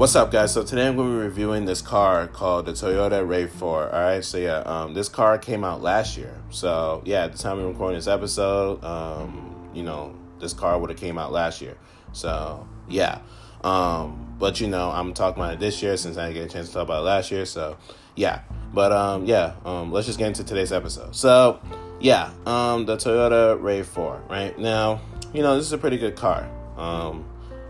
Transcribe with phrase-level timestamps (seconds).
[0.00, 0.54] What's up, guys?
[0.54, 3.62] So today I'm going to be reviewing this car called the Toyota RAV4.
[3.62, 6.40] All right, so yeah, um, this car came out last year.
[6.48, 10.88] So yeah, at the time of recording this episode, um, you know, this car would
[10.88, 11.76] have came out last year.
[12.12, 13.18] So yeah,
[13.62, 16.54] um, but you know, I'm talking about it this year since I didn't get a
[16.54, 17.44] chance to talk about it last year.
[17.44, 17.76] So
[18.16, 18.40] yeah,
[18.72, 21.14] but um, yeah, um, let's just get into today's episode.
[21.14, 21.60] So
[22.00, 24.30] yeah, um, the Toyota RAV4.
[24.30, 25.02] Right now,
[25.34, 26.48] you know, this is a pretty good car.
[26.78, 27.26] Um,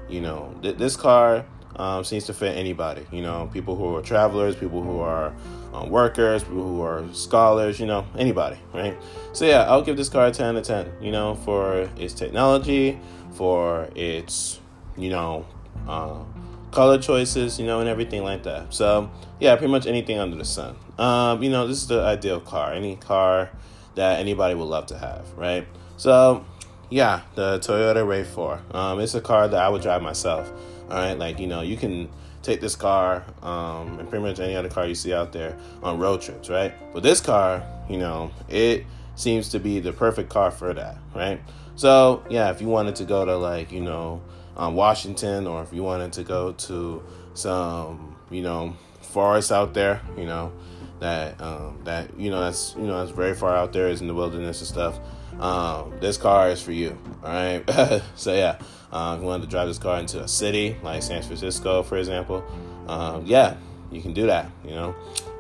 [0.09, 1.44] you know, th- this car
[1.80, 3.07] um, seems to fit anybody.
[3.11, 5.32] You know, people who are travelers, people who are
[5.72, 7.80] um, workers, people who are scholars.
[7.80, 8.96] You know, anybody, right?
[9.32, 10.93] So yeah, I'll give this car a ten out of ten.
[11.00, 13.00] You know, for its technology,
[13.32, 14.61] for its
[14.98, 15.46] you know
[15.89, 16.22] uh,
[16.70, 18.75] color choices, you know, and everything like that.
[18.75, 20.76] So yeah, pretty much anything under the sun.
[20.98, 22.75] Um, you know, this is the ideal car.
[22.75, 23.50] Any car
[23.94, 25.67] that anybody would love to have, right?
[25.96, 26.44] So
[26.90, 28.75] yeah, the Toyota RAV4.
[28.75, 30.53] Um, it's a car that I would drive myself.
[30.90, 32.08] All right, like you know, you can
[32.42, 35.98] take this car um, and pretty much any other car you see out there on
[35.98, 36.73] road trips, right?
[36.92, 38.84] But this car, you know, it
[39.15, 41.41] seems to be the perfect car for that, right?
[41.77, 44.20] So yeah, if you wanted to go to like you know
[44.56, 47.03] um, Washington, or if you wanted to go to
[47.34, 50.53] some you know forest out there, you know
[51.00, 54.06] that um, that you know that's you know that's very far out there, is in
[54.06, 54.98] the wilderness and stuff.
[55.41, 58.03] Um, this car is for you, all right?
[58.14, 58.59] so yeah.
[58.92, 62.45] If you wanted to drive this car into a city like San Francisco, for example,
[62.89, 63.56] um, yeah,
[63.92, 64.50] you can do that.
[64.65, 64.94] You know,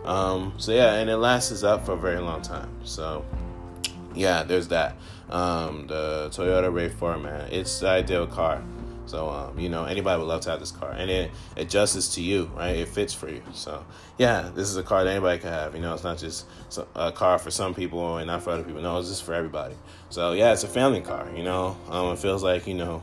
[0.04, 2.70] um, so yeah, and it lasts up for a very long time.
[2.84, 3.24] So
[4.14, 4.96] yeah, there's that.
[5.28, 8.62] Um, the Toyota RAV4, man, it's the ideal car.
[9.10, 12.22] So um, you know, anybody would love to have this car, and it adjusts to
[12.22, 12.76] you, right?
[12.76, 13.42] It fits for you.
[13.52, 13.84] So
[14.18, 15.74] yeah, this is a car that anybody can have.
[15.74, 16.46] You know, it's not just
[16.94, 18.80] a car for some people and not for other people.
[18.80, 19.74] No, it's just for everybody.
[20.10, 21.28] So yeah, it's a family car.
[21.34, 23.02] You know, um, it feels like you know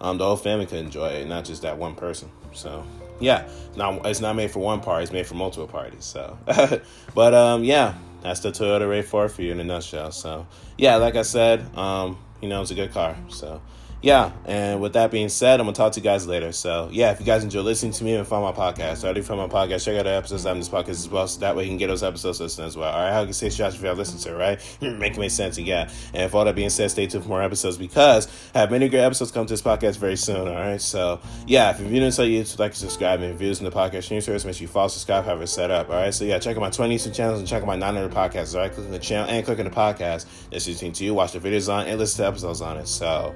[0.00, 2.30] um, the whole family could enjoy it, not just that one person.
[2.52, 2.84] So
[3.18, 6.04] yeah, now it's not made for one party; it's made for multiple parties.
[6.04, 6.38] So,
[7.16, 10.12] but um, yeah, that's the Toyota RAV4 for you in a nutshell.
[10.12, 10.46] So
[10.76, 13.16] yeah, like I said, um, you know, it's a good car.
[13.26, 13.60] So
[14.00, 16.52] yeah, and with that being said, I'm gonna talk to you guys later.
[16.52, 19.40] So yeah, if you guys enjoy listening to me and find my podcast, already found
[19.40, 21.70] my podcast, check out the episodes on this podcast as well, so that way you
[21.70, 22.92] can get those episodes listened as well.
[22.92, 24.78] All right, how can say strategy if you have listened to it, right?
[24.98, 25.90] Make make sense, and yeah.
[26.14, 28.88] And if all that being said, stay tuned for more episodes because I have many
[28.88, 30.46] great episodes come to this podcast very soon.
[30.46, 33.64] All right, so yeah, if you're new to you like to subscribe and views in
[33.64, 35.88] the podcast news service, make sure you follow, subscribe, have it set up.
[35.90, 38.12] All right, so yeah, check out my 20 YouTube channels and check out my 900
[38.12, 38.54] podcasts.
[38.54, 40.26] All right, click on the channel and click on the podcast.
[40.50, 42.86] That's listening to you, watch the videos on, and listen to episodes on it.
[42.86, 43.34] So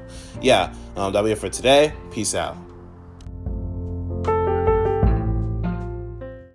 [0.52, 1.94] yeah, um, that'll be it for today.
[2.10, 2.56] Peace out.